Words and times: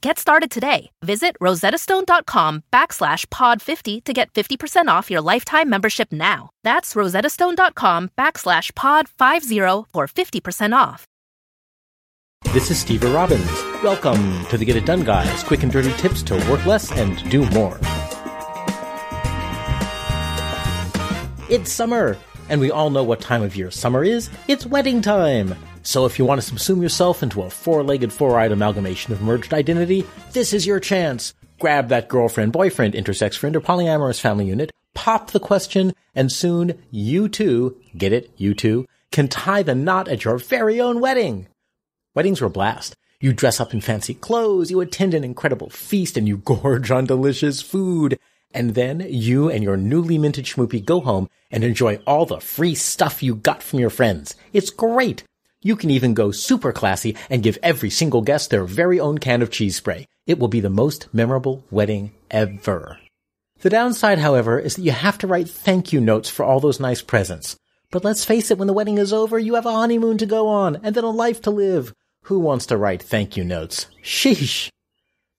Get 0.00 0.18
started 0.20 0.52
today. 0.52 0.90
Visit 1.02 1.36
rosettastone.com 1.40 2.62
backslash 2.72 3.26
pod50 3.26 4.04
to 4.04 4.12
get 4.12 4.32
50% 4.32 4.86
off 4.86 5.10
your 5.10 5.20
lifetime 5.20 5.68
membership 5.68 6.12
now. 6.12 6.50
That's 6.62 6.94
rosettastone.com 6.94 8.10
backslash 8.16 8.72
pod50 8.72 9.86
for 9.92 10.06
50% 10.06 10.76
off. 10.76 11.04
This 12.52 12.70
is 12.70 12.78
Steve 12.78 13.02
Robbins. 13.02 13.50
Welcome 13.82 14.46
to 14.46 14.56
the 14.56 14.64
Get 14.64 14.76
It 14.76 14.86
Done 14.86 15.02
Guys, 15.02 15.42
quick 15.42 15.64
and 15.64 15.72
dirty 15.72 15.92
tips 15.94 16.22
to 16.24 16.36
work 16.48 16.64
less 16.64 16.92
and 16.92 17.28
do 17.28 17.44
more. 17.50 17.76
It's 21.50 21.72
summer, 21.72 22.16
and 22.48 22.60
we 22.60 22.70
all 22.70 22.90
know 22.90 23.02
what 23.02 23.20
time 23.20 23.42
of 23.42 23.56
year 23.56 23.72
summer 23.72 24.04
is. 24.04 24.30
It's 24.46 24.64
wedding 24.64 25.02
time. 25.02 25.56
So 25.88 26.04
if 26.04 26.18
you 26.18 26.26
want 26.26 26.42
to 26.42 26.52
subsume 26.52 26.82
yourself 26.82 27.22
into 27.22 27.40
a 27.40 27.48
four-legged, 27.48 28.12
four-eyed 28.12 28.52
amalgamation 28.52 29.14
of 29.14 29.22
merged 29.22 29.54
identity, 29.54 30.04
this 30.34 30.52
is 30.52 30.66
your 30.66 30.80
chance. 30.80 31.32
Grab 31.58 31.88
that 31.88 32.08
girlfriend, 32.10 32.52
boyfriend, 32.52 32.92
intersex 32.92 33.38
friend, 33.38 33.56
or 33.56 33.62
polyamorous 33.62 34.20
family 34.20 34.44
unit, 34.44 34.70
pop 34.94 35.30
the 35.30 35.40
question, 35.40 35.94
and 36.14 36.30
soon 36.30 36.78
you 36.90 37.26
too, 37.26 37.74
get 37.96 38.12
it, 38.12 38.30
you 38.36 38.52
too, 38.52 38.86
can 39.12 39.28
tie 39.28 39.62
the 39.62 39.74
knot 39.74 40.08
at 40.08 40.26
your 40.26 40.36
very 40.36 40.78
own 40.78 41.00
wedding. 41.00 41.48
Weddings 42.14 42.42
are 42.42 42.46
a 42.46 42.50
blast. 42.50 42.94
You 43.18 43.32
dress 43.32 43.58
up 43.58 43.72
in 43.72 43.80
fancy 43.80 44.12
clothes, 44.12 44.70
you 44.70 44.82
attend 44.82 45.14
an 45.14 45.24
incredible 45.24 45.70
feast, 45.70 46.18
and 46.18 46.28
you 46.28 46.36
gorge 46.44 46.90
on 46.90 47.06
delicious 47.06 47.62
food. 47.62 48.18
And 48.52 48.74
then 48.74 49.06
you 49.08 49.48
and 49.48 49.64
your 49.64 49.78
newly 49.78 50.18
minted 50.18 50.44
schmoopy 50.44 50.84
go 50.84 51.00
home 51.00 51.30
and 51.50 51.64
enjoy 51.64 51.96
all 52.06 52.26
the 52.26 52.40
free 52.40 52.74
stuff 52.74 53.22
you 53.22 53.34
got 53.34 53.62
from 53.62 53.78
your 53.78 53.88
friends. 53.88 54.36
It's 54.52 54.68
great. 54.68 55.24
You 55.60 55.74
can 55.74 55.90
even 55.90 56.14
go 56.14 56.30
super 56.30 56.72
classy 56.72 57.16
and 57.28 57.42
give 57.42 57.58
every 57.62 57.90
single 57.90 58.22
guest 58.22 58.50
their 58.50 58.64
very 58.64 59.00
own 59.00 59.18
can 59.18 59.42
of 59.42 59.50
cheese 59.50 59.76
spray. 59.76 60.06
It 60.26 60.38
will 60.38 60.48
be 60.48 60.60
the 60.60 60.70
most 60.70 61.12
memorable 61.12 61.64
wedding 61.70 62.12
ever. 62.30 62.98
The 63.60 63.70
downside, 63.70 64.18
however, 64.18 64.60
is 64.60 64.76
that 64.76 64.82
you 64.82 64.92
have 64.92 65.18
to 65.18 65.26
write 65.26 65.48
thank 65.48 65.92
you 65.92 66.00
notes 66.00 66.30
for 66.30 66.44
all 66.44 66.60
those 66.60 66.78
nice 66.78 67.02
presents. 67.02 67.56
But 67.90 68.04
let's 68.04 68.24
face 68.24 68.52
it, 68.52 68.58
when 68.58 68.68
the 68.68 68.72
wedding 68.72 68.98
is 68.98 69.12
over, 69.12 69.36
you 69.36 69.56
have 69.56 69.66
a 69.66 69.72
honeymoon 69.72 70.18
to 70.18 70.26
go 70.26 70.46
on 70.46 70.76
and 70.84 70.94
then 70.94 71.02
a 71.02 71.10
life 71.10 71.42
to 71.42 71.50
live. 71.50 71.92
Who 72.24 72.38
wants 72.38 72.66
to 72.66 72.76
write 72.76 73.02
thank 73.02 73.36
you 73.36 73.42
notes? 73.42 73.86
Sheesh. 74.04 74.70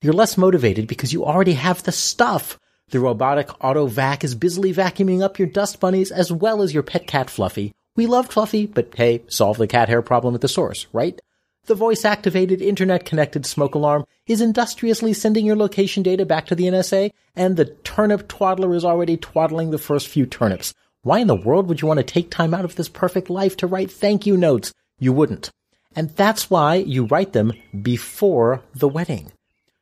You're 0.01 0.13
less 0.13 0.37
motivated 0.37 0.87
because 0.87 1.13
you 1.13 1.23
already 1.23 1.53
have 1.53 1.83
the 1.83 1.91
stuff. 1.91 2.59
The 2.89 2.99
robotic 2.99 3.51
auto 3.63 3.85
vac 3.85 4.23
is 4.23 4.35
busily 4.35 4.73
vacuuming 4.73 5.21
up 5.21 5.39
your 5.39 5.47
dust 5.47 5.79
bunnies 5.79 6.11
as 6.11 6.31
well 6.31 6.61
as 6.61 6.73
your 6.73 6.83
pet 6.83 7.05
cat 7.05 7.29
Fluffy, 7.29 7.71
we 7.99 8.07
love 8.07 8.29
Fluffy, 8.29 8.65
but 8.65 8.95
hey, 8.95 9.23
solve 9.27 9.57
the 9.57 9.67
cat 9.67 9.89
hair 9.89 10.01
problem 10.01 10.33
at 10.33 10.39
the 10.39 10.47
source, 10.47 10.87
right? 10.93 11.19
The 11.65 11.75
voice 11.75 12.05
activated, 12.05 12.61
internet 12.61 13.03
connected 13.03 13.45
smoke 13.45 13.75
alarm 13.75 14.05
is 14.25 14.39
industriously 14.39 15.11
sending 15.11 15.45
your 15.45 15.57
location 15.57 16.01
data 16.01 16.25
back 16.25 16.45
to 16.45 16.55
the 16.55 16.63
NSA, 16.63 17.11
and 17.35 17.57
the 17.57 17.65
turnip 17.65 18.29
twaddler 18.29 18.73
is 18.73 18.85
already 18.85 19.17
twaddling 19.17 19.71
the 19.71 19.77
first 19.77 20.07
few 20.07 20.25
turnips. 20.25 20.73
Why 21.01 21.19
in 21.19 21.27
the 21.27 21.35
world 21.35 21.67
would 21.67 21.81
you 21.81 21.89
want 21.89 21.97
to 21.97 22.05
take 22.05 22.31
time 22.31 22.53
out 22.53 22.63
of 22.63 22.75
this 22.75 22.87
perfect 22.87 23.29
life 23.29 23.57
to 23.57 23.67
write 23.67 23.91
thank 23.91 24.25
you 24.25 24.37
notes? 24.37 24.73
You 24.97 25.11
wouldn't. 25.11 25.51
And 25.93 26.15
that's 26.15 26.49
why 26.49 26.75
you 26.75 27.03
write 27.03 27.33
them 27.33 27.51
before 27.81 28.63
the 28.73 28.87
wedding. 28.87 29.33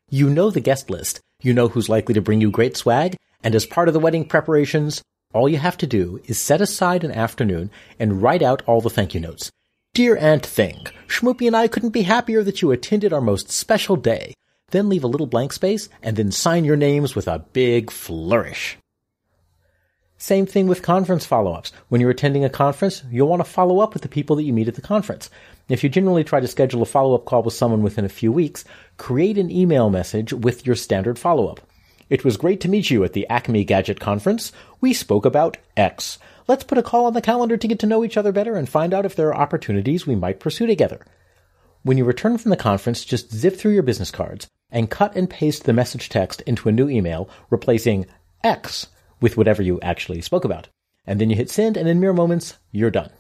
You 0.10 0.28
know 0.32 0.50
the 0.50 0.60
guest 0.60 0.90
list. 0.90 1.22
You 1.44 1.54
know 1.54 1.68
who's 1.68 1.88
likely 1.88 2.16
to 2.16 2.22
bring 2.24 2.42
you 2.42 2.50
great 2.50 2.76
swag. 2.76 3.16
And 3.44 3.54
as 3.54 3.68
part 3.68 3.88
of 3.88 3.94
the 3.94 4.00
wedding 4.00 4.26
preparations, 4.26 5.04
all 5.38 5.48
you 5.48 5.58
have 5.58 5.78
to 5.78 5.88
do 5.88 6.20
is 6.26 6.40
set 6.40 6.60
aside 6.60 7.04
an 7.04 7.12
afternoon 7.12 7.70
and 8.00 8.22
write 8.22 8.42
out 8.42 8.64
all 8.66 8.82
the 8.82 8.90
thank 8.90 9.14
you 9.14 9.20
notes. 9.20 9.52
Dear 9.94 10.18
Aunt 10.18 10.46
Thing, 10.46 10.88
Schmoopy 11.08 11.48
and 11.48 11.56
I 11.56 11.68
couldn't 11.68 11.92
be 11.92 12.02
happier 12.02 12.44
that 12.44 12.62
you 12.62 12.72
attended 12.72 13.14
our 13.14 13.22
most 13.22 13.52
special 13.52 13.96
day. 13.96 14.34
Then 14.72 14.90
leave 14.90 15.04
a 15.04 15.08
little 15.08 15.28
blank 15.28 15.54
space 15.54 15.90
and 16.02 16.18
then 16.18 16.32
sign 16.32 16.66
your 16.66 16.76
names 16.76 17.16
with 17.16 17.28
a 17.28 17.46
big 17.54 17.90
flourish. 17.90 18.78
Same 20.18 20.48
thing 20.48 20.68
with 20.68 20.82
conference 20.82 21.26
follow-ups. 21.26 21.72
When 21.90 22.02
you're 22.02 22.10
attending 22.10 22.44
a 22.44 22.50
conference, 22.50 23.04
you'll 23.12 23.28
want 23.28 23.46
to 23.46 23.50
follow 23.50 23.80
up 23.80 23.94
with 23.94 24.02
the 24.02 24.10
people 24.10 24.36
that 24.36 24.44
you 24.44 24.52
meet 24.52 24.68
at 24.68 24.74
the 24.76 24.82
conference. 24.82 25.30
If 25.70 25.84
you 25.84 25.90
generally 25.90 26.24
try 26.24 26.40
to 26.40 26.48
schedule 26.48 26.82
a 26.82 26.86
follow-up 26.86 27.26
call 27.26 27.44
with 27.44 27.54
someone 27.54 27.84
within 27.84 28.04
a 28.04 28.10
few 28.10 28.32
weeks, 28.32 28.66
create 28.98 29.38
an 29.38 29.52
email 29.52 29.92
message 29.92 30.34
with 30.34 30.66
your 30.66 30.76
standard 30.76 31.20
follow-up. 31.20 31.62
It 32.10 32.24
was 32.24 32.38
great 32.38 32.62
to 32.62 32.70
meet 32.70 32.90
you 32.90 33.04
at 33.04 33.12
the 33.12 33.28
Acme 33.28 33.66
Gadget 33.66 34.00
Conference. 34.00 34.54
We 34.80 34.94
spoke 34.94 35.26
about 35.26 35.58
X. 35.76 36.18
Let's 36.48 36.64
put 36.64 36.78
a 36.78 36.84
call 36.84 37.06
on 37.06 37.14
the 37.14 37.22
calendar 37.22 37.58
to 37.58 37.68
get 37.68 37.80
to 37.80 37.86
know 37.86 38.06
each 38.06 38.16
other 38.16 38.32
better 38.32 38.56
and 38.56 38.70
find 38.70 38.94
out 38.94 39.06
if 39.06 39.16
there 39.16 39.28
are 39.28 39.42
opportunities 39.42 40.08
we 40.08 40.16
might 40.16 40.40
pursue 40.40 40.68
together. 40.68 41.06
When 41.84 41.98
you 41.98 42.06
return 42.06 42.38
from 42.38 42.50
the 42.52 42.58
conference, 42.58 43.04
just 43.04 43.34
zip 43.34 43.58
through 43.58 43.74
your 43.74 43.84
business 43.84 44.12
cards 44.12 44.48
and 44.70 44.90
cut 44.90 45.16
and 45.18 45.30
paste 45.30 45.66
the 45.66 45.74
message 45.74 46.08
text 46.08 46.42
into 46.42 46.70
a 46.70 46.72
new 46.72 46.88
email, 46.88 47.30
replacing 47.50 48.06
X 48.42 48.88
with 49.20 49.36
whatever 49.36 49.62
you 49.62 49.80
actually 49.82 50.22
spoke 50.22 50.46
about. 50.46 50.70
And 51.06 51.20
then 51.20 51.30
you 51.30 51.36
hit 51.36 51.50
send, 51.50 51.76
and 51.76 51.90
in 51.90 52.00
mere 52.00 52.14
moments, 52.14 52.58
you're 52.72 52.92
done. 52.92 53.12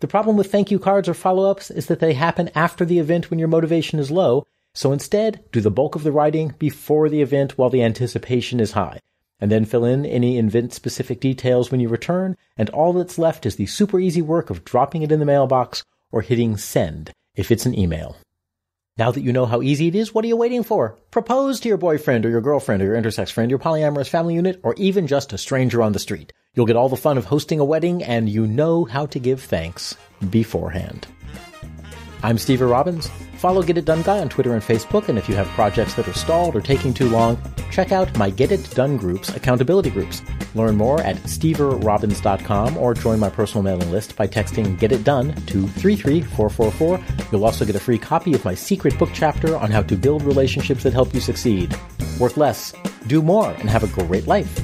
The 0.00 0.08
problem 0.08 0.36
with 0.36 0.50
thank 0.50 0.70
you 0.70 0.78
cards 0.78 1.08
or 1.08 1.14
follow 1.14 1.50
ups 1.50 1.70
is 1.70 1.86
that 1.86 2.00
they 2.00 2.14
happen 2.14 2.50
after 2.54 2.84
the 2.84 2.98
event 2.98 3.30
when 3.30 3.38
your 3.38 3.48
motivation 3.48 3.98
is 3.98 4.10
low, 4.10 4.46
so 4.74 4.92
instead, 4.92 5.44
do 5.52 5.60
the 5.60 5.70
bulk 5.70 5.94
of 5.94 6.02
the 6.02 6.12
writing 6.12 6.54
before 6.58 7.08
the 7.08 7.22
event 7.22 7.56
while 7.56 7.70
the 7.70 7.82
anticipation 7.82 8.58
is 8.58 8.72
high, 8.72 8.98
and 9.40 9.50
then 9.50 9.64
fill 9.64 9.84
in 9.84 10.04
any 10.04 10.36
event 10.36 10.74
specific 10.74 11.20
details 11.20 11.70
when 11.70 11.80
you 11.80 11.88
return, 11.88 12.36
and 12.56 12.68
all 12.70 12.92
that's 12.92 13.16
left 13.16 13.46
is 13.46 13.56
the 13.56 13.66
super 13.66 14.00
easy 14.00 14.20
work 14.20 14.50
of 14.50 14.64
dropping 14.64 15.02
it 15.02 15.12
in 15.12 15.20
the 15.20 15.26
mailbox 15.26 15.84
or 16.10 16.22
hitting 16.22 16.56
send 16.56 17.12
if 17.36 17.50
it's 17.50 17.66
an 17.66 17.78
email. 17.78 18.16
Now 18.96 19.10
that 19.10 19.22
you 19.22 19.32
know 19.32 19.46
how 19.46 19.62
easy 19.62 19.88
it 19.88 19.96
is, 19.96 20.14
what 20.14 20.24
are 20.24 20.28
you 20.28 20.36
waiting 20.36 20.62
for? 20.62 20.96
Propose 21.10 21.58
to 21.60 21.68
your 21.68 21.78
boyfriend 21.78 22.24
or 22.24 22.30
your 22.30 22.40
girlfriend 22.40 22.80
or 22.80 22.86
your 22.86 22.96
intersex 22.96 23.30
friend, 23.30 23.50
your 23.50 23.58
polyamorous 23.58 24.08
family 24.08 24.34
unit, 24.34 24.60
or 24.62 24.74
even 24.74 25.08
just 25.08 25.32
a 25.32 25.38
stranger 25.38 25.82
on 25.82 25.92
the 25.92 25.98
street. 25.98 26.32
You'll 26.54 26.66
get 26.66 26.76
all 26.76 26.88
the 26.88 26.96
fun 26.96 27.18
of 27.18 27.24
hosting 27.24 27.58
a 27.58 27.64
wedding 27.64 28.04
and 28.04 28.28
you 28.28 28.46
know 28.46 28.84
how 28.84 29.06
to 29.06 29.18
give 29.18 29.42
thanks 29.42 29.96
beforehand. 30.30 31.08
I'm 32.24 32.38
Steve 32.38 32.62
Robbins. 32.62 33.10
Follow 33.36 33.62
Get 33.62 33.76
It 33.76 33.84
Done 33.84 34.00
Guy 34.00 34.18
on 34.18 34.30
Twitter 34.30 34.54
and 34.54 34.62
Facebook, 34.62 35.10
and 35.10 35.18
if 35.18 35.28
you 35.28 35.34
have 35.34 35.46
projects 35.48 35.92
that 35.92 36.08
are 36.08 36.14
stalled 36.14 36.56
or 36.56 36.62
taking 36.62 36.94
too 36.94 37.10
long, 37.10 37.36
check 37.70 37.92
out 37.92 38.16
my 38.16 38.30
Get 38.30 38.50
It 38.50 38.70
Done 38.70 38.96
Group's 38.96 39.28
accountability 39.28 39.90
groups. 39.90 40.22
Learn 40.54 40.74
more 40.74 41.02
at 41.02 41.16
steverobbins.com 41.16 42.78
or 42.78 42.94
join 42.94 43.20
my 43.20 43.28
personal 43.28 43.62
mailing 43.62 43.90
list 43.90 44.16
by 44.16 44.26
texting 44.26 44.78
Get 44.78 44.90
It 44.90 45.04
Done 45.04 45.34
to 45.34 45.68
33444. 45.68 47.28
You'll 47.30 47.44
also 47.44 47.66
get 47.66 47.76
a 47.76 47.80
free 47.80 47.98
copy 47.98 48.32
of 48.32 48.42
my 48.42 48.54
secret 48.54 48.98
book 48.98 49.10
chapter 49.12 49.58
on 49.58 49.70
how 49.70 49.82
to 49.82 49.94
build 49.94 50.22
relationships 50.22 50.82
that 50.84 50.94
help 50.94 51.12
you 51.12 51.20
succeed. 51.20 51.76
Work 52.18 52.38
less, 52.38 52.72
do 53.06 53.20
more, 53.20 53.50
and 53.50 53.68
have 53.68 53.84
a 53.84 54.02
great 54.02 54.26
life. 54.26 54.62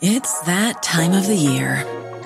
It's 0.00 0.40
that 0.46 0.82
time 0.82 1.12
of 1.12 1.26
the 1.26 1.36
year. 1.36 2.03